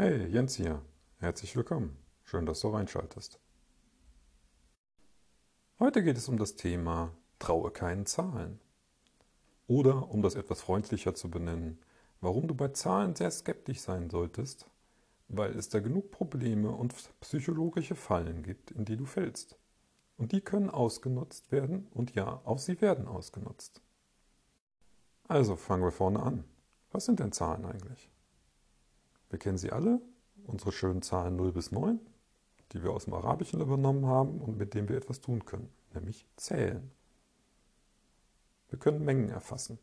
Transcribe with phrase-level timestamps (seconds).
[0.00, 0.80] Hey, Jens hier.
[1.18, 1.98] Herzlich willkommen.
[2.22, 3.40] Schön, dass du reinschaltest.
[5.80, 8.60] Heute geht es um das Thema Traue keinen Zahlen.
[9.66, 11.80] Oder, um das etwas freundlicher zu benennen,
[12.20, 14.70] warum du bei Zahlen sehr skeptisch sein solltest,
[15.26, 19.58] weil es da genug Probleme und psychologische Fallen gibt, in die du fällst.
[20.16, 23.82] Und die können ausgenutzt werden und ja, auch sie werden ausgenutzt.
[25.26, 26.44] Also fangen wir vorne an.
[26.92, 28.12] Was sind denn Zahlen eigentlich?
[29.30, 30.00] Wir kennen sie alle,
[30.46, 32.00] unsere schönen Zahlen 0 bis 9,
[32.72, 36.26] die wir aus dem Arabischen übernommen haben und mit denen wir etwas tun können, nämlich
[36.36, 36.90] zählen.
[38.70, 39.78] Wir können Mengen erfassen.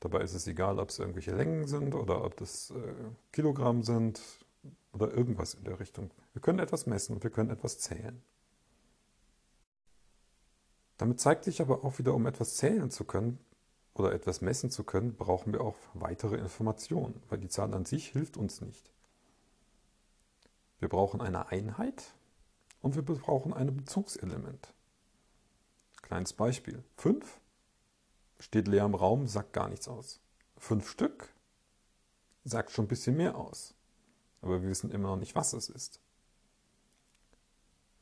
[0.00, 2.94] Dabei ist es egal, ob es irgendwelche Längen sind oder ob es äh,
[3.32, 4.20] Kilogramm sind
[4.92, 6.10] oder irgendwas in der Richtung.
[6.32, 8.22] Wir können etwas messen und wir können etwas zählen.
[10.98, 13.38] Damit zeigt sich aber auch wieder, um etwas zählen zu können
[13.98, 18.08] oder etwas messen zu können, brauchen wir auch weitere Informationen, weil die Zahl an sich
[18.08, 18.90] hilft uns nicht.
[20.78, 22.14] Wir brauchen eine Einheit
[22.82, 24.72] und wir brauchen ein Bezugselement.
[26.02, 26.84] Kleines Beispiel.
[26.96, 27.40] 5
[28.38, 30.20] steht leer im Raum, sagt gar nichts aus.
[30.58, 31.32] 5 Stück
[32.44, 33.74] sagt schon ein bisschen mehr aus.
[34.42, 36.00] Aber wir wissen immer noch nicht, was es ist.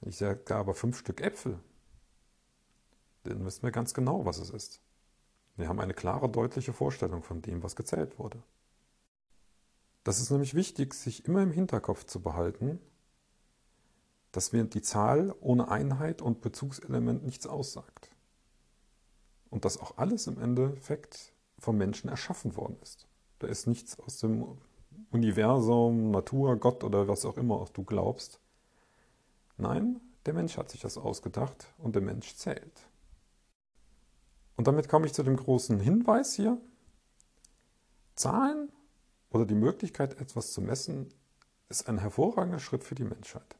[0.02, 1.58] Ich sage aber 5 Stück Äpfel,
[3.22, 4.80] dann wissen wir ganz genau, was es ist.
[5.56, 8.42] Wir haben eine klare, deutliche Vorstellung von dem, was gezählt wurde.
[10.02, 12.78] Das ist nämlich wichtig, sich immer im Hinterkopf zu behalten,
[14.32, 18.10] dass mir die Zahl ohne Einheit und Bezugselement nichts aussagt.
[19.48, 23.06] Und dass auch alles im Endeffekt vom Menschen erschaffen worden ist.
[23.38, 24.58] Da ist nichts aus dem
[25.10, 28.40] Universum, Natur, Gott oder was auch immer auch du glaubst.
[29.56, 32.88] Nein, der Mensch hat sich das ausgedacht und der Mensch zählt.
[34.56, 36.58] Und damit komme ich zu dem großen Hinweis hier.
[38.14, 38.70] Zahlen
[39.30, 41.12] oder die Möglichkeit, etwas zu messen,
[41.68, 43.56] ist ein hervorragender Schritt für die Menschheit.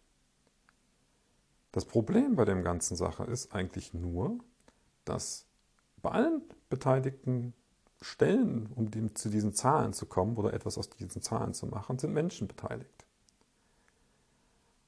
[1.72, 4.38] Das Problem bei dem ganzen Sache ist eigentlich nur,
[5.04, 5.46] dass
[6.02, 7.54] bei allen beteiligten
[8.00, 11.98] Stellen, um die, zu diesen Zahlen zu kommen oder etwas aus diesen Zahlen zu machen,
[11.98, 13.04] sind Menschen beteiligt.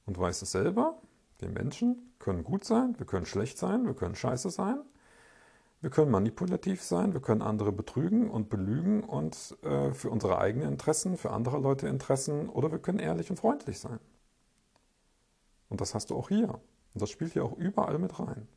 [0.05, 1.01] Und du weißt es selber,
[1.39, 4.79] wir Menschen können gut sein, wir können schlecht sein, wir können scheiße sein,
[5.81, 10.69] wir können manipulativ sein, wir können andere betrügen und belügen und äh, für unsere eigenen
[10.69, 13.99] Interessen, für andere Leute Interessen oder wir können ehrlich und freundlich sein.
[15.69, 16.49] Und das hast du auch hier.
[16.93, 18.47] Und das spielt hier auch überall mit rein.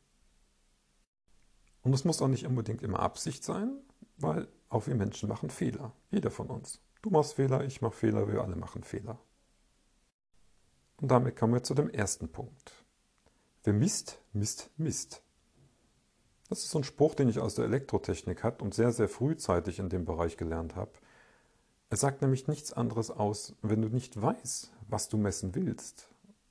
[1.83, 3.81] Und es muss auch nicht unbedingt immer Absicht sein,
[4.17, 5.93] weil auch wir Menschen machen Fehler.
[6.09, 6.81] Jeder von uns.
[7.01, 9.19] Du machst Fehler, ich mache Fehler, wir alle machen Fehler.
[10.97, 12.85] Und damit kommen wir zu dem ersten Punkt.
[13.63, 15.23] Wer misst, misst, misst.
[16.51, 19.79] Das ist so ein Spruch, den ich aus der Elektrotechnik habe und sehr, sehr frühzeitig
[19.79, 20.91] in dem Bereich gelernt habe.
[21.89, 26.09] Er sagt nämlich nichts anderes aus, wenn du nicht weißt, was du messen willst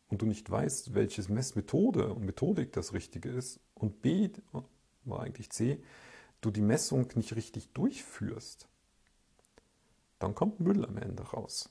[0.09, 4.31] und du nicht weißt, welche Messmethode und Methodik das Richtige ist und B,
[5.05, 5.83] war eigentlich C,
[6.41, 8.69] du die Messung nicht richtig durchführst,
[10.19, 11.69] dann kommt Müll am Ende raus.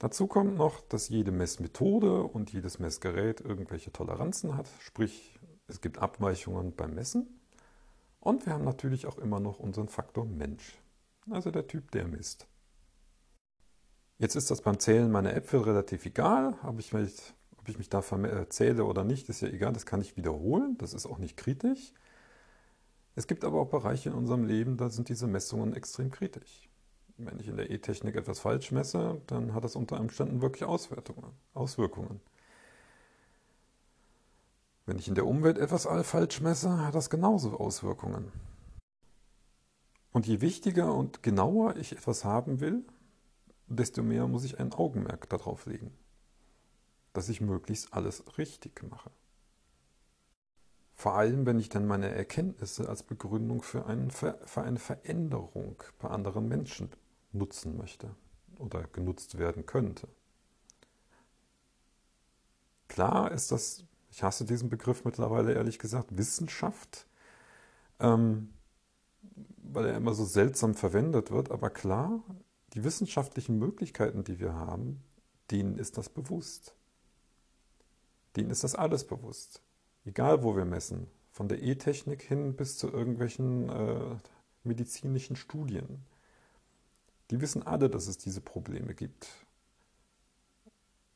[0.00, 5.38] Dazu kommt noch, dass jede Messmethode und jedes Messgerät irgendwelche Toleranzen hat, sprich
[5.68, 7.40] es gibt Abweichungen beim Messen
[8.20, 10.78] und wir haben natürlich auch immer noch unseren Faktor Mensch,
[11.30, 12.46] also der Typ, der misst.
[14.18, 17.90] Jetzt ist das beim Zählen meiner Äpfel relativ egal, ob ich mich, ob ich mich
[17.90, 21.18] da äh, zähle oder nicht, ist ja egal, das kann ich wiederholen, das ist auch
[21.18, 21.92] nicht kritisch.
[23.14, 26.68] Es gibt aber auch Bereiche in unserem Leben, da sind diese Messungen extrem kritisch.
[27.18, 32.20] Wenn ich in der E-Technik etwas falsch messe, dann hat das unter Umständen wirklich Auswirkungen.
[34.86, 38.30] Wenn ich in der Umwelt etwas falsch messe, hat das genauso Auswirkungen.
[40.12, 42.84] Und je wichtiger und genauer ich etwas haben will,
[43.66, 45.92] desto mehr muss ich ein Augenmerk darauf legen,
[47.12, 49.10] dass ich möglichst alles richtig mache.
[50.94, 56.08] Vor allem, wenn ich dann meine Erkenntnisse als Begründung für, einen, für eine Veränderung bei
[56.08, 56.90] anderen Menschen
[57.32, 58.14] nutzen möchte
[58.58, 60.08] oder genutzt werden könnte.
[62.88, 63.84] Klar ist das
[64.16, 67.06] ich hasse diesen Begriff mittlerweile ehrlich gesagt, Wissenschaft,
[68.00, 68.48] ähm,
[69.58, 71.50] weil er immer so seltsam verwendet wird.
[71.50, 72.24] Aber klar,
[72.72, 75.02] die wissenschaftlichen Möglichkeiten, die wir haben,
[75.50, 76.74] denen ist das bewusst.
[78.36, 79.60] Denen ist das alles bewusst.
[80.06, 81.08] Egal, wo wir messen.
[81.30, 84.16] Von der E-Technik hin bis zu irgendwelchen äh,
[84.64, 86.06] medizinischen Studien.
[87.30, 89.28] Die wissen alle, dass es diese Probleme gibt.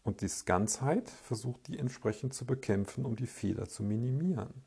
[0.02, 4.64] Und die Ganzheit versucht die entsprechend zu bekämpfen, um die Fehler zu minimieren.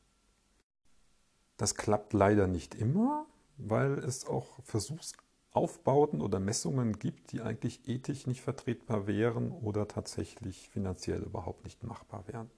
[1.57, 3.25] Das klappt leider nicht immer,
[3.57, 5.13] weil es auch Versuchs
[5.51, 11.83] Aufbauten oder Messungen gibt, die eigentlich ethisch nicht vertretbar wären oder tatsächlich finanziell überhaupt nicht
[11.83, 12.49] machbar wären.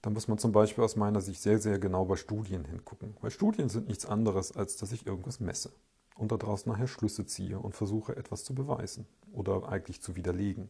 [0.00, 3.16] Da muss man zum Beispiel aus meiner Sicht sehr, sehr genau bei Studien hingucken.
[3.20, 5.72] Weil Studien sind nichts anderes, als dass ich irgendwas messe
[6.16, 10.68] und daraus nachher Schlüsse ziehe und versuche etwas zu beweisen oder eigentlich zu widerlegen.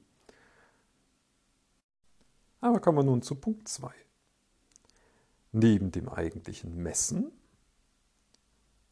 [2.65, 3.91] Aber kommen wir nun zu Punkt 2.
[5.53, 7.31] Neben dem eigentlichen Messen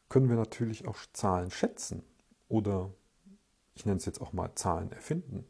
[0.09, 2.03] können wir natürlich auch Zahlen schätzen
[2.49, 2.91] oder
[3.73, 5.47] ich nenne es jetzt auch mal Zahlen erfinden.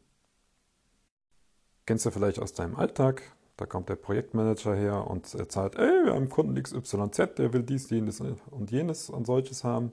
[1.84, 3.20] Kennst du vielleicht aus deinem Alltag?
[3.58, 7.90] Da kommt der Projektmanager her und zahlt, ey, wir haben Kunden XYZ, der will dies,
[7.90, 9.92] jenes und jenes und solches haben.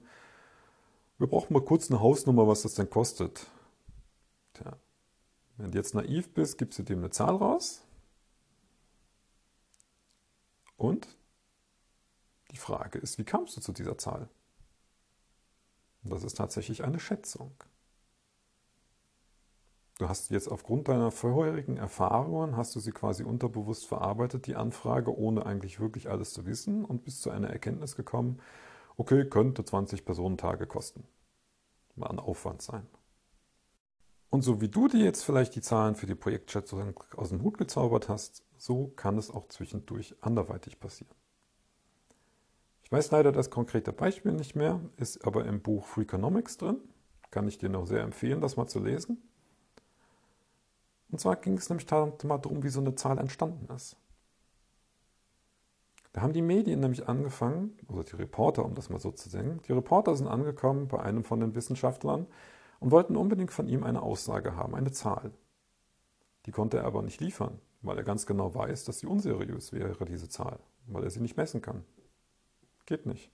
[1.18, 3.46] Wir brauchen mal kurz eine Hausnummer, was das denn kostet.
[4.54, 4.72] Tja,
[5.58, 7.82] wenn du jetzt naiv bist, gibst du dem eine Zahl raus
[10.82, 11.16] und
[12.50, 14.28] die Frage ist, wie kamst du zu dieser Zahl?
[16.02, 17.54] Das ist tatsächlich eine Schätzung.
[19.98, 25.16] Du hast jetzt aufgrund deiner vorherigen Erfahrungen, hast du sie quasi unterbewusst verarbeitet, die Anfrage,
[25.16, 28.40] ohne eigentlich wirklich alles zu wissen und bist zu einer Erkenntnis gekommen,
[28.96, 31.06] okay, könnte 20 Personentage kosten.
[31.94, 32.88] Mal ein Aufwand sein.
[34.30, 37.56] Und so wie du dir jetzt vielleicht die Zahlen für die Projektschätzung aus dem Hut
[37.56, 41.12] gezaubert hast, so kann es auch zwischendurch anderweitig passieren.
[42.84, 46.76] Ich weiß leider das konkrete Beispiel nicht mehr, ist aber im Buch Freakonomics drin.
[47.32, 49.20] Kann ich dir noch sehr empfehlen, das mal zu lesen.
[51.10, 53.96] Und zwar ging es nämlich mal darum, wie so eine Zahl entstanden ist.
[56.12, 59.60] Da haben die Medien nämlich angefangen, also die Reporter, um das mal so zu sagen,
[59.66, 62.28] die Reporter sind angekommen bei einem von den Wissenschaftlern
[62.78, 65.32] und wollten unbedingt von ihm eine Aussage haben, eine Zahl.
[66.46, 70.04] Die konnte er aber nicht liefern weil er ganz genau weiß, dass sie unseriös wäre,
[70.04, 71.84] diese Zahl, weil er sie nicht messen kann.
[72.86, 73.30] Geht nicht.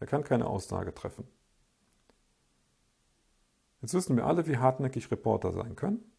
[0.00, 1.26] Er kann keine Aussage treffen.
[3.82, 6.10] Jetzt wissen wir alle, wie hartnäckig Reporter sein können.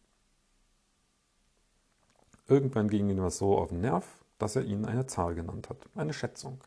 [2.48, 5.78] Irgendwann ging ihm das so auf den Nerv, dass er ihnen eine Zahl genannt hat,
[5.96, 6.62] eine Schätzung.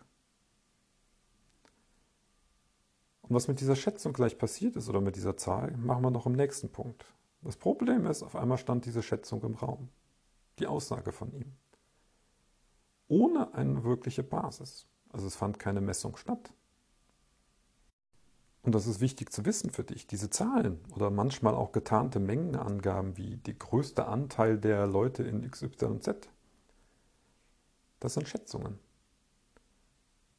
[3.22, 6.26] Und was mit dieser Schätzung gleich passiert ist oder mit dieser Zahl, machen wir noch
[6.26, 7.06] im nächsten Punkt.
[7.44, 9.90] Das Problem ist, auf einmal stand diese Schätzung im Raum
[10.60, 11.56] die Aussage von ihm.
[13.08, 14.88] Ohne eine wirkliche Basis.
[15.10, 16.54] Also es fand keine Messung statt.
[18.62, 20.06] Und das ist wichtig zu wissen für dich.
[20.06, 26.30] Diese Zahlen oder manchmal auch getarnte Mengenangaben wie die größte Anteil der Leute in XYZ,
[28.00, 28.80] das sind Schätzungen.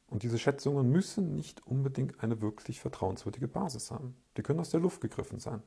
[0.06, 4.16] Und diese Schätzungen müssen nicht unbedingt eine wirklich vertrauenswürdige Basis haben.
[4.36, 5.62] Die können aus der Luft gegriffen sein.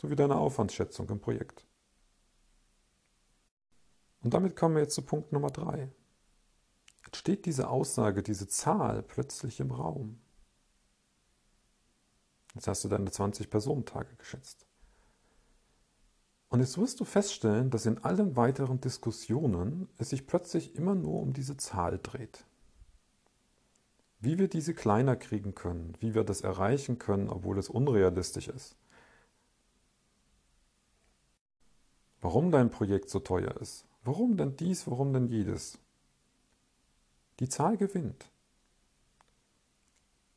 [0.00, 1.66] So wie deine Aufwandsschätzung im Projekt.
[4.24, 5.92] Und damit kommen wir jetzt zu Punkt Nummer drei.
[7.04, 10.18] Jetzt steht diese Aussage, diese Zahl plötzlich im Raum.
[12.54, 14.66] Jetzt hast du deine 20 Personentage geschätzt.
[16.48, 21.20] Und jetzt wirst du feststellen, dass in allen weiteren Diskussionen es sich plötzlich immer nur
[21.20, 22.46] um diese Zahl dreht.
[24.20, 28.76] Wie wir diese kleiner kriegen können, wie wir das erreichen können, obwohl es unrealistisch ist.
[32.22, 35.78] Warum dein Projekt so teuer ist, Warum denn dies, warum denn jedes?
[37.40, 38.30] Die Zahl gewinnt.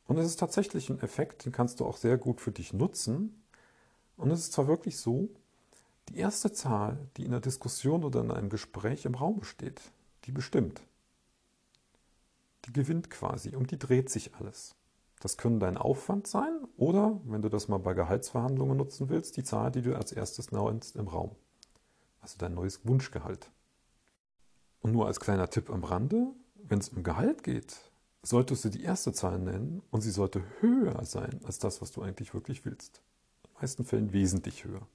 [0.05, 3.43] Und es ist tatsächlich ein Effekt, den kannst du auch sehr gut für dich nutzen.
[4.15, 5.29] Und es ist zwar wirklich so,
[6.07, 9.81] die erste Zahl, die in einer Diskussion oder in einem Gespräch im Raum steht,
[10.23, 10.81] die bestimmt.
[12.65, 14.75] Die gewinnt quasi, um die dreht sich alles.
[15.19, 19.43] Das können dein Aufwand sein oder, wenn du das mal bei Gehaltsverhandlungen nutzen willst, die
[19.43, 21.35] Zahl, die du als erstes nennst im Raum.
[22.21, 23.51] Also dein neues Wunschgehalt.
[24.81, 27.77] Und nur als kleiner Tipp am Rande, wenn es um Gehalt geht,
[28.23, 32.01] solltest du die erste Zahl nennen und sie sollte höher sein als das, was du
[32.01, 33.01] eigentlich wirklich willst.
[33.43, 34.87] In den meisten Fällen wesentlich höher.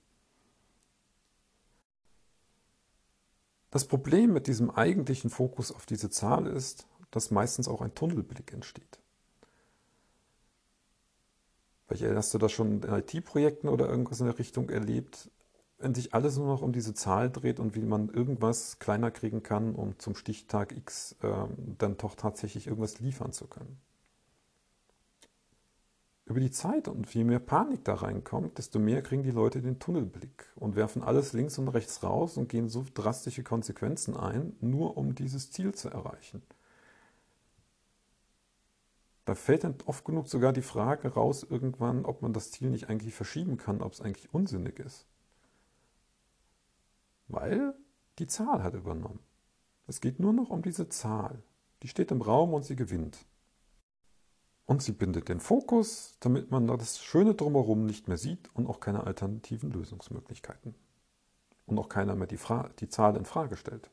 [3.71, 8.53] Das Problem mit diesem eigentlichen Fokus auf diese Zahl ist, dass meistens auch ein Tunnelblick
[8.53, 9.01] entsteht.
[11.87, 15.31] Vielleicht hast du das schon in IT-Projekten oder irgendwas in der Richtung erlebt
[15.95, 19.75] sich alles nur noch um diese Zahl dreht und wie man irgendwas kleiner kriegen kann,
[19.75, 21.33] um zum Stichtag X äh,
[21.79, 23.81] dann doch tatsächlich irgendwas liefern zu können.
[26.25, 29.81] Über die Zeit und je mehr Panik da reinkommt, desto mehr kriegen die Leute den
[29.81, 34.97] Tunnelblick und werfen alles links und rechts raus und gehen so drastische Konsequenzen ein, nur
[34.97, 36.43] um dieses Ziel zu erreichen.
[39.25, 42.89] Da fällt dann oft genug sogar die Frage raus irgendwann, ob man das Ziel nicht
[42.89, 45.07] eigentlich verschieben kann, ob es eigentlich unsinnig ist
[47.33, 47.75] weil
[48.19, 49.21] die Zahl hat übernommen.
[49.87, 51.43] Es geht nur noch um diese Zahl.
[51.83, 53.27] Die steht im Raum und sie gewinnt.
[54.67, 58.79] Und sie bindet den Fokus, damit man das Schöne drumherum nicht mehr sieht und auch
[58.79, 60.75] keine alternativen Lösungsmöglichkeiten.
[61.67, 63.91] Und auch keiner mehr die, Fra die Zahl in Frage stellt.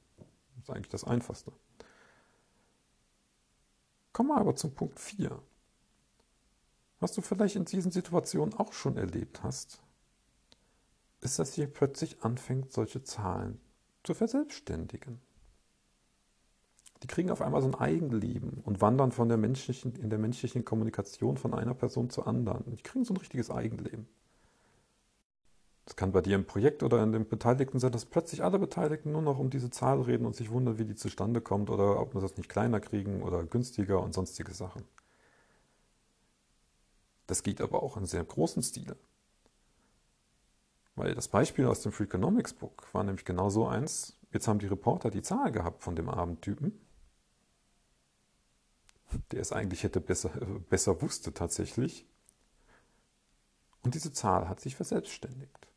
[0.55, 1.51] Das ist eigentlich das Einfachste.
[4.13, 5.41] Kommen wir aber zum Punkt 4.
[7.00, 9.81] Was du vielleicht in diesen Situationen auch schon erlebt hast,
[11.21, 13.59] ist, dass hier plötzlich anfängt, solche Zahlen
[14.03, 15.19] zu verselbstständigen.
[17.03, 20.65] Die kriegen auf einmal so ein Eigenleben und wandern von der menschlichen, in der menschlichen
[20.65, 22.75] Kommunikation von einer Person zur anderen.
[22.75, 24.07] Die kriegen so ein richtiges Eigenleben.
[25.85, 29.11] Das kann bei dir im Projekt oder in den Beteiligten sein, dass plötzlich alle Beteiligten
[29.11, 32.13] nur noch um diese Zahl reden und sich wundern, wie die zustande kommt oder ob
[32.13, 34.83] wir das nicht kleiner kriegen oder günstiger und sonstige Sachen.
[37.25, 38.97] Das geht aber auch in sehr großen Stile.
[40.99, 44.19] Weil das Beispiel aus dem Freakonomics Book war nämlich genau so eins.
[44.33, 46.77] Jetzt haben die Reporter die Zahl gehabt von dem Abendtypen,
[49.31, 50.29] der es eigentlich hätte besser,
[50.69, 52.05] besser wusste tatsächlich.
[53.81, 55.69] Und diese Zahl hat sich verselbstständigt.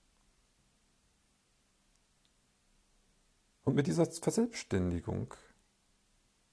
[3.62, 5.34] Und mit dieser Verselbstständigung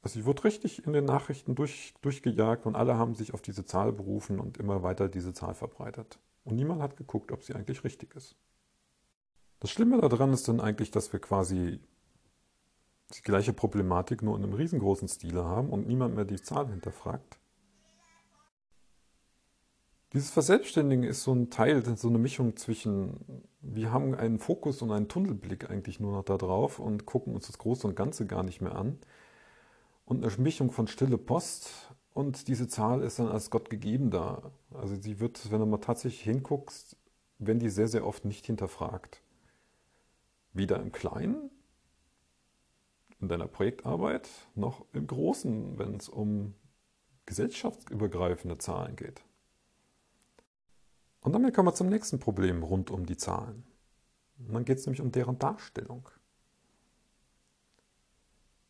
[0.03, 3.65] also sie wurde richtig in den Nachrichten durch, durchgejagt und alle haben sich auf diese
[3.65, 6.19] Zahl berufen und immer weiter diese Zahl verbreitet.
[6.43, 8.35] Und niemand hat geguckt, ob sie eigentlich richtig ist.
[9.59, 11.79] Das Schlimme daran ist dann eigentlich, dass wir quasi
[13.15, 17.39] die gleiche Problematik nur in einem riesengroßen Stile haben und niemand mehr die Zahl hinterfragt.
[20.13, 24.91] Dieses Verselbstständigen ist so ein Teil, so eine Mischung zwischen, wir haben einen Fokus und
[24.91, 28.43] einen Tunnelblick eigentlich nur noch da drauf und gucken uns das Große und Ganze gar
[28.43, 28.97] nicht mehr an
[30.05, 34.51] und eine Mischung von stille Post und diese Zahl ist dann als Gott gegeben da.
[34.73, 36.97] Also sie wird, wenn du mal tatsächlich hinguckst,
[37.37, 39.21] wenn die sehr, sehr oft nicht hinterfragt.
[40.53, 41.49] Weder im Kleinen,
[43.19, 46.55] in deiner Projektarbeit, noch im Großen, wenn es um
[47.25, 49.23] gesellschaftsübergreifende Zahlen geht.
[51.21, 53.65] Und damit kommen wir zum nächsten Problem rund um die Zahlen.
[54.39, 56.09] Und dann geht es nämlich um deren Darstellung.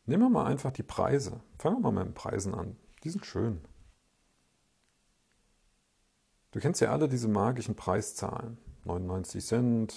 [0.04, 1.40] Nehmen wir mal einfach die Preise.
[1.58, 2.76] Fangen wir mal mit den Preisen an.
[3.04, 3.60] Die sind schön.
[6.50, 8.58] Du kennst ja alle diese magischen Preiszahlen.
[8.84, 9.94] 99 Cent,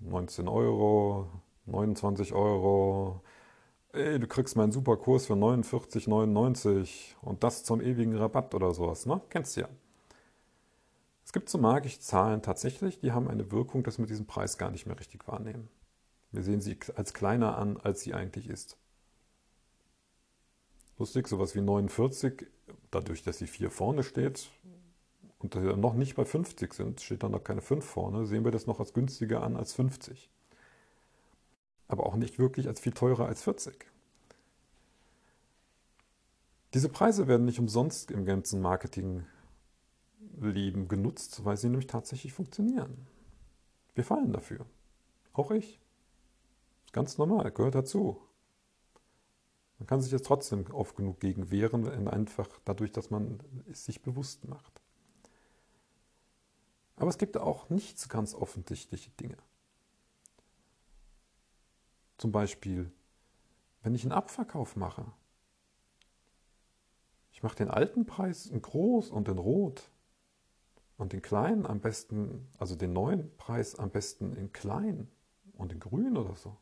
[0.00, 1.28] 19 Euro,
[1.66, 3.22] 29 Euro.
[3.92, 9.06] Ey, du kriegst meinen super Kurs für 49,99 und das zum ewigen Rabatt oder sowas,
[9.06, 9.20] ne?
[9.30, 9.68] Kennst du ja.
[11.24, 14.70] Es gibt so magische Zahlen tatsächlich, die haben eine Wirkung, dass wir diesen Preis gar
[14.70, 15.68] nicht mehr richtig wahrnehmen.
[16.32, 18.76] Wir sehen sie als kleiner an, als sie eigentlich ist.
[20.98, 22.46] Lustig, sowas wie 49,
[22.90, 24.50] dadurch, dass die 4 vorne steht
[25.44, 28.50] und wir noch nicht bei 50 sind, steht dann noch keine 5 vorne, sehen wir
[28.50, 30.30] das noch als günstiger an als 50.
[31.86, 33.86] Aber auch nicht wirklich als viel teurer als 40.
[36.72, 39.28] Diese Preise werden nicht umsonst im ganzen Marketingleben
[40.88, 43.06] genutzt, weil sie nämlich tatsächlich funktionieren.
[43.94, 44.64] Wir fallen dafür.
[45.34, 45.78] Auch ich.
[46.92, 48.20] Ganz normal, gehört dazu.
[49.78, 54.02] Man kann sich jetzt trotzdem oft genug gegen wehren, einfach dadurch, dass man es sich
[54.02, 54.83] bewusst macht.
[56.96, 59.36] Aber es gibt auch nicht ganz offensichtliche Dinge.
[62.18, 62.92] Zum Beispiel,
[63.82, 65.04] wenn ich einen Abverkauf mache.
[67.32, 69.90] Ich mache den alten Preis in groß und in rot
[70.96, 75.08] und den kleinen am besten, also den neuen Preis am besten in klein
[75.54, 76.56] und in grün oder so.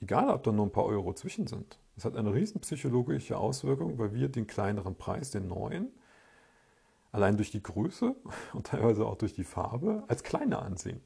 [0.00, 1.78] Egal, ob da nur ein paar Euro zwischen sind.
[1.94, 5.90] Das hat eine riesen psychologische Auswirkung, weil wir den kleineren Preis, den neuen,
[7.16, 8.14] allein durch die Größe
[8.52, 11.00] und teilweise auch durch die Farbe als kleiner ansehen.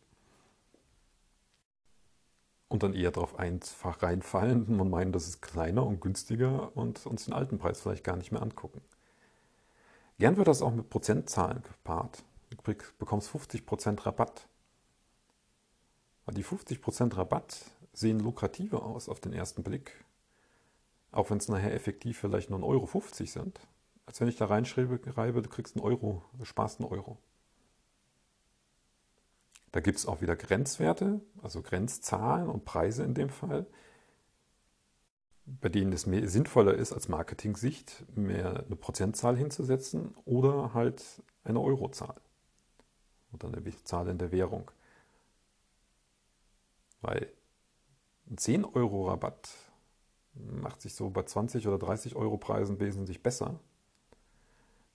[2.69, 7.25] Und dann eher darauf einfach reinfallen und meinen, das ist kleiner und günstiger und uns
[7.25, 8.81] den alten Preis vielleicht gar nicht mehr angucken.
[10.19, 12.23] Gern wird das auch mit Prozentzahlen gepaart.
[12.51, 14.47] Du bekommst 50% Rabatt.
[16.27, 20.05] Weil die 50% Rabatt sehen lukrativer aus auf den ersten Blick,
[21.11, 23.61] auch wenn es nachher effektiv vielleicht nur 1,50 Euro sind,
[24.11, 27.17] als wenn ich da reinschreibe, du kriegst einen Euro, du sparst einen Euro.
[29.71, 33.69] Da gibt es auch wieder Grenzwerte, also Grenzzahlen und Preise in dem Fall,
[35.47, 41.61] bei denen es mehr sinnvoller ist, als Marketing-Sicht mehr eine Prozentzahl hinzusetzen oder halt eine
[41.61, 42.21] Eurozahl
[43.33, 44.73] oder eine Zahl in der Währung.
[47.01, 47.33] Weil
[48.29, 49.51] ein 10 Euro Rabatt
[50.35, 53.61] macht sich so bei 20 oder 30 Euro Preisen wesentlich besser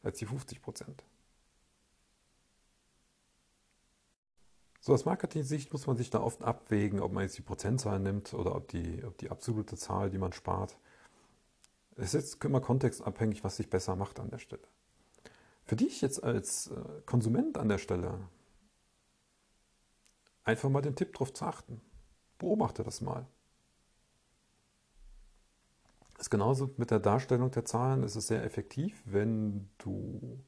[0.06, 1.04] als die 50 Prozent.
[4.80, 8.36] So aus Marketing-Sicht muss man sich da oft abwägen, ob man jetzt die Prozentzahl nimmt
[8.36, 10.78] oder ob die, ob die absolute Zahl, die man spart,
[11.98, 14.68] Es ist jetzt immer kontextabhängig, was sich besser macht an der Stelle.
[15.64, 18.20] Für dich jetzt als äh, Konsument an der Stelle
[20.44, 21.82] einfach mal den Tipp darauf zu achten.
[22.38, 23.26] Beobachte das mal.
[26.18, 28.04] Ist genauso mit der Darstellung der Zahlen.
[28.04, 30.40] Es ist sehr effektiv, wenn du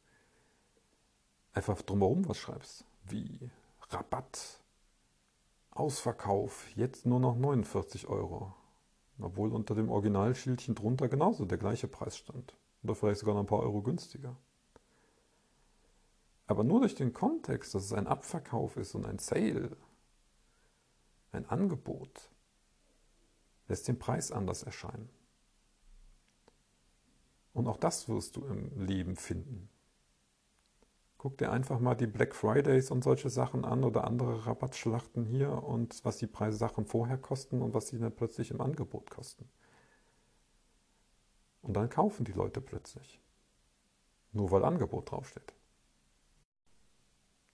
[1.53, 3.49] einfach drumherum was schreibst, wie
[3.89, 4.61] Rabatt,
[5.71, 8.53] Ausverkauf, jetzt nur noch 49 Euro.
[9.19, 12.55] Obwohl unter dem Originalschildchen drunter genauso der gleiche Preis stand.
[12.83, 14.35] Oder vielleicht sogar noch ein paar Euro günstiger.
[16.45, 19.75] Aber nur durch den Kontext, dass es ein Abverkauf ist und ein Sale,
[21.31, 22.29] ein Angebot,
[23.67, 25.09] lässt den Preis anders erscheinen.
[27.57, 29.67] Und auch das wirst du im Leben finden.
[31.17, 35.63] Guck dir einfach mal die Black Fridays und solche Sachen an oder andere Rabattschlachten hier
[35.63, 39.49] und was die Preise Sachen vorher kosten und was sie dann plötzlich im Angebot kosten.
[41.63, 43.19] Und dann kaufen die Leute plötzlich.
[44.33, 45.55] Nur weil Angebot draufsteht.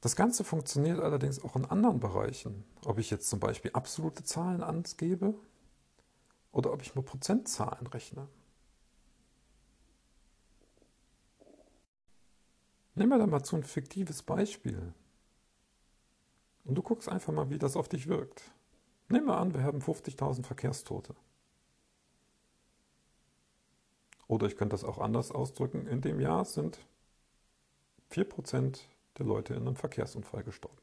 [0.02, 2.66] Das Ganze funktioniert allerdings auch in anderen Bereichen.
[2.84, 5.34] Ob ich jetzt zum Beispiel absolute Zahlen angebe
[6.52, 8.28] oder ob ich nur Prozentzahlen rechne.
[12.96, 14.94] Nehmen wir da mal so ein fiktives Beispiel.
[16.64, 18.52] Und du guckst einfach mal, wie das auf dich wirkt.
[19.10, 21.16] Nehmen wir an, wir haben 50.000 Verkehrstote.
[24.28, 25.88] Oder ich könnte das auch anders ausdrücken.
[25.88, 26.80] In dem Jahr sind
[28.12, 28.80] 4%
[29.18, 30.78] der Leute in einem Verkehrsunfall gestorben.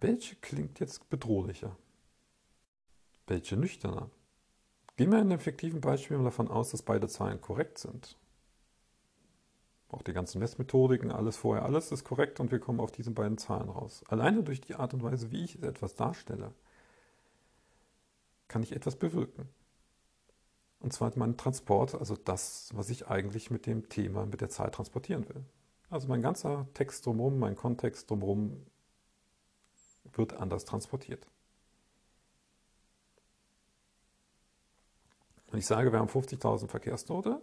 [0.00, 1.76] Welche klingt jetzt bedrohlicher?
[3.26, 4.10] Welche nüchterner?
[4.96, 8.16] Gehen wir in dem fiktiven Beispiel mal davon aus, dass beide Zahlen korrekt sind.
[9.88, 13.38] Auch die ganzen Messmethodiken, alles vorher, alles ist korrekt und wir kommen auf diese beiden
[13.38, 14.02] Zahlen raus.
[14.08, 16.52] Alleine durch die Art und Weise, wie ich etwas darstelle,
[18.48, 19.48] kann ich etwas bewirken.
[20.80, 24.70] Und zwar mein Transport, also das, was ich eigentlich mit dem Thema, mit der Zahl
[24.70, 25.44] transportieren will.
[25.90, 28.66] Also mein ganzer Text drumherum, mein Kontext drumherum
[30.12, 31.26] wird anders transportiert.
[35.56, 37.40] Wenn ich sage, wir haben 50.000 Verkehrstote,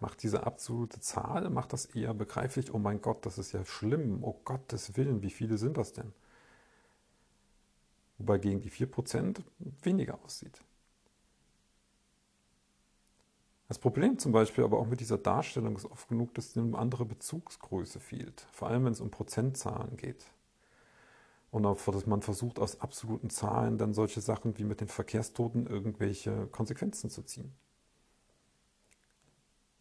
[0.00, 4.24] macht diese absolute Zahl, macht das eher begreiflich, oh mein Gott, das ist ja schlimm,
[4.24, 6.14] oh Gottes Willen, wie viele sind das denn?
[8.16, 9.42] Wobei gegen die 4%
[9.82, 10.62] weniger aussieht.
[13.68, 17.04] Das Problem zum Beispiel aber auch mit dieser Darstellung ist oft genug, dass eine andere
[17.04, 20.24] Bezugsgröße fehlt, vor allem wenn es um Prozentzahlen geht.
[21.50, 25.66] Und auch, dass man versucht, aus absoluten Zahlen dann solche Sachen wie mit den Verkehrstoten
[25.66, 27.54] irgendwelche Konsequenzen zu ziehen.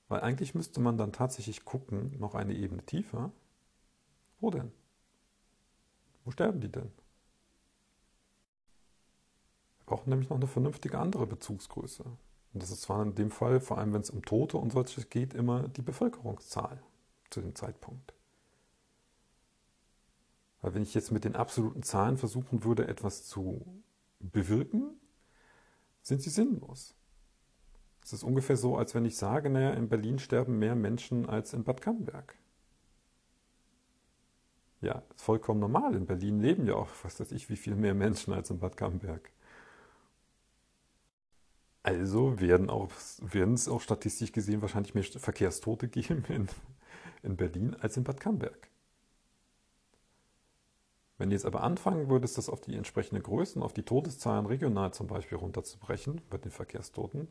[0.08, 3.32] Weil eigentlich müsste man dann tatsächlich gucken, noch eine Ebene tiefer.
[4.40, 4.72] Wo denn?
[6.24, 6.92] Wo sterben die denn?
[9.80, 12.04] Wir brauchen nämlich noch eine vernünftige andere Bezugsgröße.
[12.04, 15.10] Und das ist zwar in dem Fall, vor allem wenn es um Tote und solches
[15.10, 16.82] geht, immer die Bevölkerungszahl
[17.30, 18.14] zu dem Zeitpunkt.
[20.66, 23.84] Weil wenn ich jetzt mit den absoluten Zahlen versuchen würde, etwas zu
[24.20, 25.00] bewirken,
[26.02, 26.96] sind sie sinnlos.
[28.04, 31.54] Es ist ungefähr so, als wenn ich sage, naja, in Berlin sterben mehr Menschen als
[31.54, 32.34] in Bad Camberg.
[34.82, 35.94] Ja, ist vollkommen normal.
[35.94, 38.76] In Berlin leben ja auch, was weiß ich, wie viel mehr Menschen als in Bad
[38.76, 39.30] Camberg.
[41.84, 42.72] Also werden,
[43.54, 46.48] es auch statistisch gesehen wahrscheinlich mehr Verkehrstote geben in,
[47.22, 48.72] in Berlin als in Bad Camberg.
[51.18, 54.94] Wenn du jetzt aber anfangen würdest, das auf die entsprechenden Größen, auf die Todeszahlen regional
[54.94, 57.30] zum Beispiel runterzubrechen, bei den Verkehrstoten,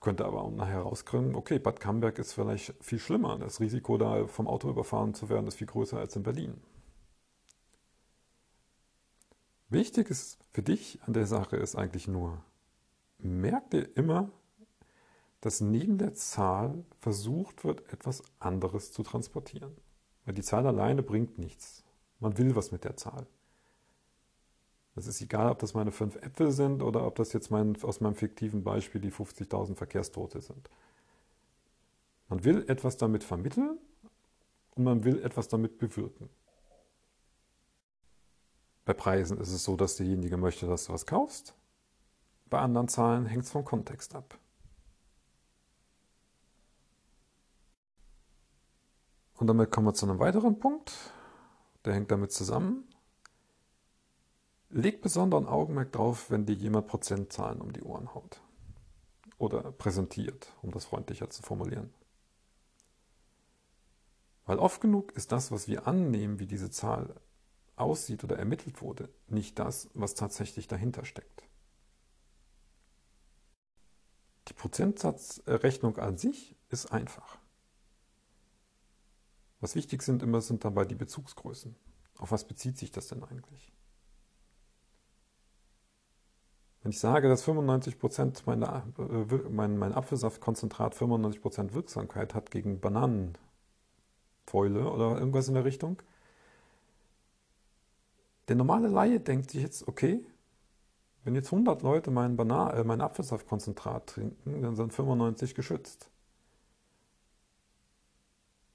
[0.00, 3.38] könnte aber auch nachher rauskommen, okay, Bad Camberg ist vielleicht viel schlimmer.
[3.38, 6.60] Das Risiko, da vom Auto überfahren zu werden, ist viel größer als in Berlin.
[9.68, 12.42] Wichtig ist für dich an der Sache ist eigentlich nur,
[13.18, 14.30] merk dir immer,
[15.40, 19.76] dass neben der Zahl versucht wird, etwas anderes zu transportieren.
[20.24, 21.83] Weil die Zahl alleine bringt nichts.
[22.20, 23.26] Man will was mit der Zahl.
[24.96, 28.00] Es ist egal, ob das meine fünf Äpfel sind oder ob das jetzt mein, aus
[28.00, 30.70] meinem fiktiven Beispiel die 50.000 Verkehrstote sind.
[32.28, 33.78] Man will etwas damit vermitteln
[34.76, 36.28] und man will etwas damit bewirken.
[38.84, 41.54] Bei Preisen ist es so, dass derjenige möchte, dass du was kaufst.
[42.50, 44.38] Bei anderen Zahlen hängt es vom Kontext ab.
[49.36, 50.92] Und damit kommen wir zu einem weiteren Punkt
[51.84, 52.88] der hängt damit zusammen.
[54.70, 58.40] Leg besonderen Augenmerk drauf, wenn dir jemand Prozentzahlen um die Ohren haut.
[59.38, 61.92] Oder präsentiert, um das freundlicher zu formulieren.
[64.46, 67.14] Weil oft genug ist das, was wir annehmen, wie diese Zahl
[67.76, 71.44] aussieht oder ermittelt wurde, nicht das, was tatsächlich dahinter steckt.
[74.48, 77.38] Die Prozentsatzrechnung an sich ist einfach.
[79.64, 81.74] Was wichtig sind immer sind dabei die Bezugsgrößen.
[82.18, 83.72] Auf was bezieht sich das denn eigentlich?
[86.82, 93.40] Wenn ich sage, dass 95% meiner, äh, mein, mein Apfelsaftkonzentrat 95% Wirksamkeit hat gegen Bananenfäule
[94.86, 96.02] oder irgendwas in der Richtung,
[98.48, 100.26] der normale Laie denkt sich jetzt, okay,
[101.22, 106.10] wenn jetzt 100 Leute meinen, Bana äh, meinen Apfelsaftkonzentrat trinken, dann sind 95 geschützt.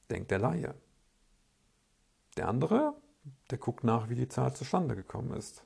[0.10, 0.76] Denkt der Laie.
[2.38, 2.96] Der andere,
[3.50, 5.64] der guckt nach, wie die Zahl zustande gekommen ist.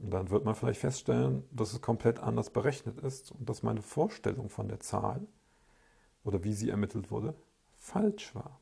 [0.00, 3.82] Und dann wird man vielleicht feststellen, dass es komplett anders berechnet ist und dass meine
[3.82, 5.26] Vorstellung von der Zahl
[6.24, 7.34] oder wie sie ermittelt wurde,
[7.78, 8.60] falsch war.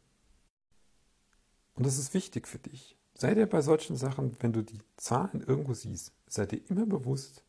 [1.74, 2.96] Und das ist wichtig für dich.
[3.14, 7.44] Sei dir bei solchen Sachen, wenn du die Zahlen irgendwo siehst, sei dir immer bewusst,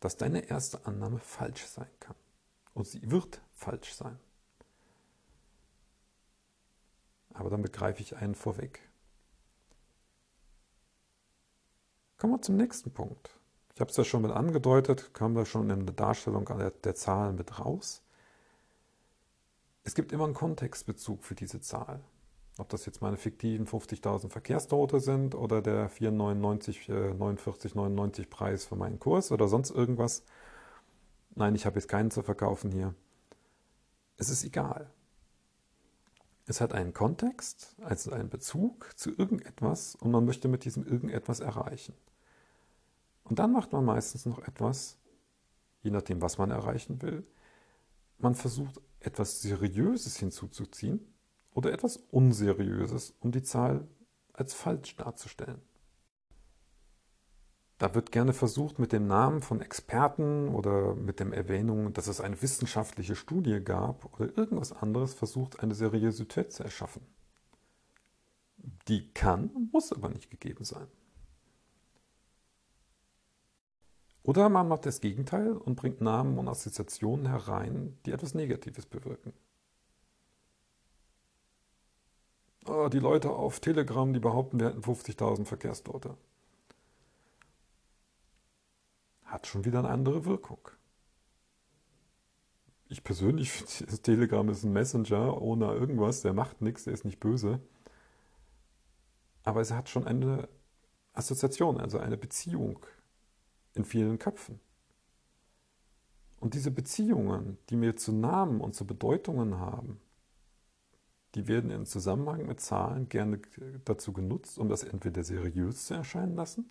[0.00, 2.16] dass deine erste Annahme falsch sein kann.
[2.74, 4.18] Und sie wird falsch sein.
[7.34, 8.80] Aber dann begreife ich einen vorweg.
[12.16, 13.38] Kommen wir zum nächsten Punkt.
[13.74, 16.48] Ich habe es ja schon mit angedeutet, kam da schon in der Darstellung
[16.84, 18.02] der, Zahlen mit raus.
[19.82, 22.00] Es gibt immer einen Kontextbezug für diese Zahl.
[22.56, 28.76] Ob das jetzt meine fiktiven 50.000 Verkehrstote sind oder der 4,99, äh, 49,99 Preis für
[28.76, 30.22] meinen Kurs oder sonst irgendwas.
[31.34, 32.94] Nein, ich habe jetzt keinen zu verkaufen hier.
[34.16, 34.88] Es ist egal.
[36.46, 41.40] Es hat einen Kontext, also einen Bezug zu irgendetwas und man möchte mit diesem irgendetwas
[41.40, 41.94] erreichen.
[43.24, 44.98] Und dann macht man meistens noch etwas,
[45.82, 47.26] je nachdem, was man erreichen will.
[48.18, 51.00] Man versucht etwas Seriöses hinzuzuziehen
[51.52, 53.88] oder etwas Unseriöses, um die Zahl
[54.34, 55.62] als falsch darzustellen.
[57.78, 62.20] Da wird gerne versucht, mit dem Namen von Experten oder mit der Erwähnung, dass es
[62.20, 67.02] eine wissenschaftliche Studie gab oder irgendwas anderes versucht, eine Seriosität zu erschaffen.
[68.88, 70.86] Die kann, muss aber nicht gegeben sein.
[74.22, 79.34] Oder man macht das Gegenteil und bringt Namen und Assoziationen herein, die etwas Negatives bewirken.
[82.66, 86.16] Oh, die Leute auf Telegram, die behaupten, wir hätten 50.000 Verkehrstote.
[89.34, 90.60] Hat schon wieder eine andere Wirkung.
[92.86, 97.18] Ich persönlich finde, Telegram ist ein Messenger ohne irgendwas, der macht nichts, der ist nicht
[97.18, 97.58] böse.
[99.42, 100.48] Aber es hat schon eine
[101.14, 102.78] Assoziation, also eine Beziehung
[103.74, 104.60] in vielen Köpfen.
[106.38, 110.00] Und diese Beziehungen, die mir zu Namen und zu Bedeutungen haben,
[111.34, 113.40] die werden im Zusammenhang mit Zahlen gerne
[113.84, 116.70] dazu genutzt, um das entweder seriös zu erscheinen lassen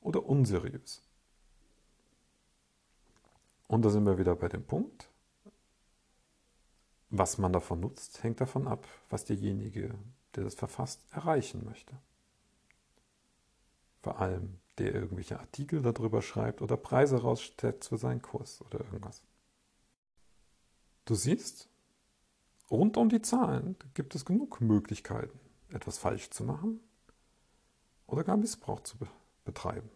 [0.00, 1.03] oder unseriös.
[3.66, 5.08] Und da sind wir wieder bei dem Punkt,
[7.10, 9.94] was man davon nutzt, hängt davon ab, was derjenige,
[10.34, 11.96] der das verfasst, erreichen möchte.
[14.02, 19.22] Vor allem der irgendwelche Artikel darüber schreibt oder Preise rausstellt für seinen Kurs oder irgendwas.
[21.04, 21.68] Du siehst,
[22.70, 26.80] rund um die Zahlen gibt es genug Möglichkeiten, etwas falsch zu machen
[28.06, 29.06] oder gar Missbrauch zu be
[29.44, 29.90] betreiben.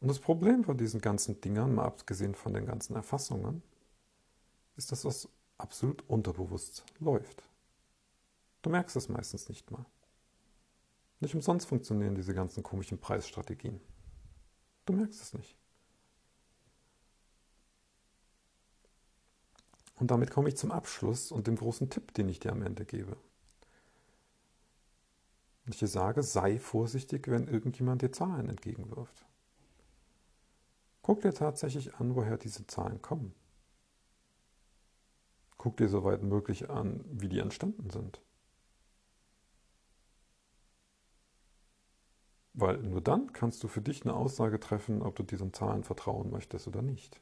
[0.00, 3.62] Und das Problem von diesen ganzen Dingern, mal abgesehen von den ganzen Erfassungen,
[4.76, 7.42] ist, dass das absolut unterbewusst läuft.
[8.62, 9.84] Du merkst es meistens nicht mal.
[11.20, 13.80] Nicht umsonst funktionieren diese ganzen komischen Preisstrategien.
[14.86, 15.56] Du merkst es nicht.
[19.96, 22.84] Und damit komme ich zum Abschluss und dem großen Tipp, den ich dir am Ende
[22.84, 23.16] gebe.
[25.66, 29.27] Ich dir sage, sei vorsichtig, wenn irgendjemand dir Zahlen entgegenwirft.
[31.08, 33.34] Guck dir tatsächlich an, woher diese Zahlen kommen.
[35.56, 38.20] Guck dir soweit möglich an, wie die entstanden sind.
[42.52, 46.28] Weil nur dann kannst du für dich eine Aussage treffen, ob du diesen Zahlen vertrauen
[46.28, 47.18] möchtest oder nicht.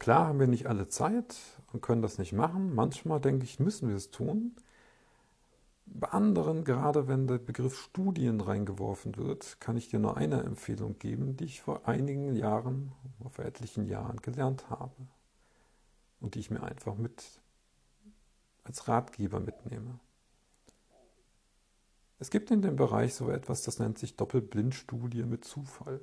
[0.00, 1.36] Klar haben wir nicht alle Zeit
[1.72, 2.74] und können das nicht machen.
[2.74, 4.56] Manchmal denke ich, müssen wir es tun.
[5.92, 10.98] Bei anderen, gerade wenn der Begriff Studien reingeworfen wird, kann ich dir nur eine Empfehlung
[10.98, 12.92] geben, die ich vor einigen Jahren,
[13.30, 14.94] vor etlichen Jahren gelernt habe
[16.20, 17.40] und die ich mir einfach mit
[18.62, 19.98] als Ratgeber mitnehme.
[22.20, 26.00] Es gibt in dem Bereich so etwas, das nennt sich Doppelblindstudie mit Zufall.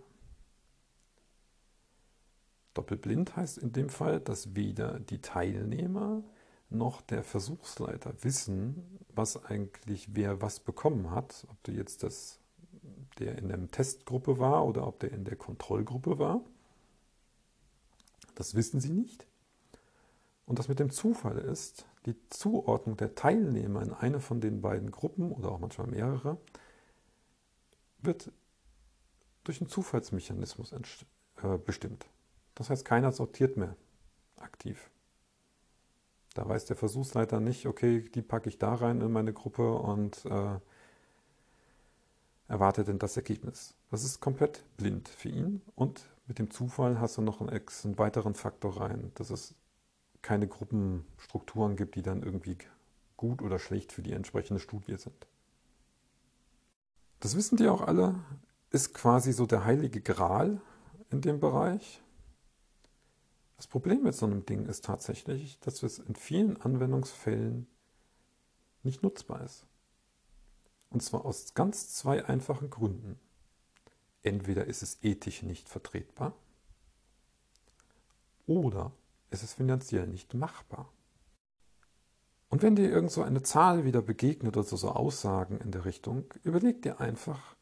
[2.73, 6.23] Doppelblind heißt in dem Fall, dass weder die Teilnehmer
[6.69, 12.39] noch der Versuchsleiter wissen, was eigentlich wer was bekommen hat, ob du jetzt das,
[13.19, 16.41] der in der Testgruppe war oder ob der in der Kontrollgruppe war.
[18.35, 19.25] Das wissen sie nicht.
[20.45, 24.91] Und das mit dem Zufall ist, die Zuordnung der Teilnehmer in eine von den beiden
[24.91, 26.37] Gruppen oder auch manchmal mehrere
[27.99, 28.31] wird
[29.43, 32.05] durch einen Zufallsmechanismus äh, bestimmt.
[32.55, 33.75] Das heißt, keiner sortiert mehr
[34.37, 34.89] aktiv.
[36.37, 40.23] Da weiß der Versuchsleiter nicht, okay, die packe ich da rein in meine Gruppe und
[40.25, 40.59] äh,
[42.47, 43.73] erwartet dann das Ergebnis.
[43.89, 47.97] Das ist komplett blind für ihn und mit dem Zufall hast du noch einen, einen
[47.97, 49.55] weiteren Faktor rein, dass es
[50.21, 52.59] keine Gruppenstrukturen gibt, die dann irgendwie
[53.15, 55.25] gut oder schlecht für die entsprechende Studie sind.
[57.19, 58.13] Das wissen die auch alle,
[58.69, 60.61] ist quasi so der heilige Gral
[61.09, 61.99] in dem Bereich.
[63.57, 67.67] Das Problem mit so einem Ding ist tatsächlich, dass es in vielen Anwendungsfällen
[68.83, 69.65] nicht nutzbar ist.
[70.89, 73.19] Und zwar aus ganz zwei einfachen Gründen.
[74.21, 76.33] Entweder ist es ethisch nicht vertretbar
[78.45, 78.91] oder
[79.31, 80.91] ist es finanziell nicht machbar.
[82.49, 85.83] Und wenn dir irgend so eine Zahl wieder begegnet oder so, so Aussagen in der
[85.83, 87.56] Richtung, überleg dir einfach,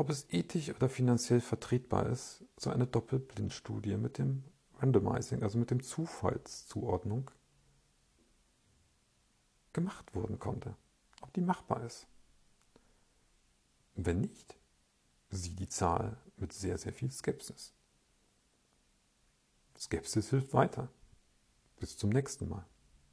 [0.00, 4.44] ob es ethisch oder finanziell vertretbar ist, so eine Doppelblindstudie mit dem
[4.78, 7.30] Randomizing, also mit dem Zufallszuordnung,
[9.74, 10.74] gemacht worden konnte.
[11.20, 12.06] Ob die machbar ist.
[13.94, 14.56] Wenn nicht,
[15.28, 17.74] sieh die Zahl mit sehr, sehr viel Skepsis.
[19.78, 20.88] Skepsis hilft weiter.
[21.78, 22.64] Bis zum nächsten Mal.